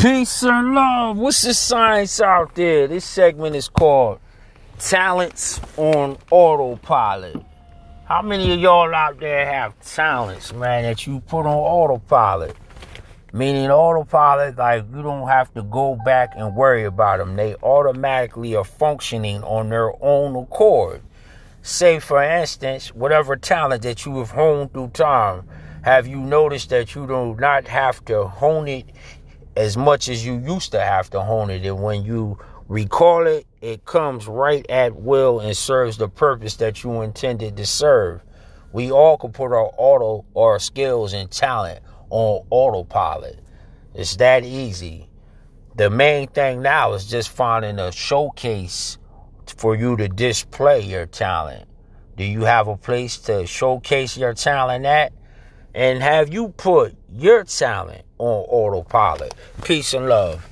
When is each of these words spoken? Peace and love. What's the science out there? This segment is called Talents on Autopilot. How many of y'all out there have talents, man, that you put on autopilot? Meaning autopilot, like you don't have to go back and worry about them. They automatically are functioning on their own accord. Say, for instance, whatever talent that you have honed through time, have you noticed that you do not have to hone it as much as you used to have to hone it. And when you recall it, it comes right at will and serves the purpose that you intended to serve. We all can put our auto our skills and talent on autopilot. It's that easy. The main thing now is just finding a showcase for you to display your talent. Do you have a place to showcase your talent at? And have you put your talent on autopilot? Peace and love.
Peace 0.00 0.44
and 0.44 0.74
love. 0.74 1.18
What's 1.18 1.42
the 1.42 1.52
science 1.52 2.22
out 2.22 2.54
there? 2.54 2.88
This 2.88 3.04
segment 3.04 3.54
is 3.54 3.68
called 3.68 4.18
Talents 4.78 5.60
on 5.76 6.16
Autopilot. 6.30 7.36
How 8.06 8.22
many 8.22 8.50
of 8.50 8.60
y'all 8.60 8.94
out 8.94 9.20
there 9.20 9.44
have 9.44 9.78
talents, 9.80 10.54
man, 10.54 10.84
that 10.84 11.06
you 11.06 11.20
put 11.20 11.40
on 11.40 11.48
autopilot? 11.48 12.56
Meaning 13.34 13.70
autopilot, 13.70 14.56
like 14.56 14.86
you 14.90 15.02
don't 15.02 15.28
have 15.28 15.52
to 15.52 15.62
go 15.64 15.98
back 16.02 16.32
and 16.34 16.56
worry 16.56 16.84
about 16.84 17.18
them. 17.18 17.36
They 17.36 17.54
automatically 17.56 18.56
are 18.56 18.64
functioning 18.64 19.42
on 19.42 19.68
their 19.68 19.92
own 20.02 20.34
accord. 20.34 21.02
Say, 21.60 21.98
for 21.98 22.22
instance, 22.22 22.94
whatever 22.94 23.36
talent 23.36 23.82
that 23.82 24.06
you 24.06 24.16
have 24.20 24.30
honed 24.30 24.72
through 24.72 24.92
time, 24.94 25.46
have 25.82 26.06
you 26.06 26.20
noticed 26.20 26.70
that 26.70 26.94
you 26.94 27.06
do 27.06 27.36
not 27.38 27.68
have 27.68 28.02
to 28.06 28.24
hone 28.24 28.66
it 28.66 28.86
as 29.56 29.76
much 29.76 30.08
as 30.08 30.24
you 30.24 30.38
used 30.38 30.72
to 30.72 30.80
have 30.80 31.10
to 31.10 31.20
hone 31.20 31.50
it. 31.50 31.64
And 31.64 31.82
when 31.82 32.04
you 32.04 32.38
recall 32.68 33.26
it, 33.26 33.46
it 33.60 33.84
comes 33.84 34.26
right 34.26 34.68
at 34.70 34.94
will 34.96 35.40
and 35.40 35.56
serves 35.56 35.96
the 35.96 36.08
purpose 36.08 36.56
that 36.56 36.82
you 36.82 37.02
intended 37.02 37.56
to 37.56 37.66
serve. 37.66 38.22
We 38.72 38.92
all 38.92 39.18
can 39.18 39.32
put 39.32 39.52
our 39.52 39.70
auto 39.76 40.24
our 40.36 40.58
skills 40.58 41.12
and 41.12 41.30
talent 41.30 41.80
on 42.10 42.46
autopilot. 42.50 43.40
It's 43.94 44.16
that 44.16 44.44
easy. 44.44 45.08
The 45.76 45.90
main 45.90 46.28
thing 46.28 46.62
now 46.62 46.92
is 46.92 47.06
just 47.06 47.30
finding 47.30 47.78
a 47.78 47.90
showcase 47.90 48.98
for 49.56 49.74
you 49.74 49.96
to 49.96 50.08
display 50.08 50.80
your 50.80 51.06
talent. 51.06 51.68
Do 52.16 52.24
you 52.24 52.42
have 52.42 52.68
a 52.68 52.76
place 52.76 53.18
to 53.20 53.46
showcase 53.46 54.16
your 54.16 54.34
talent 54.34 54.84
at? 54.84 55.12
And 55.74 56.02
have 56.02 56.32
you 56.32 56.48
put 56.48 56.94
your 57.12 57.44
talent 57.44 58.02
on 58.18 58.44
autopilot? 58.48 59.34
Peace 59.62 59.94
and 59.94 60.08
love. 60.08 60.46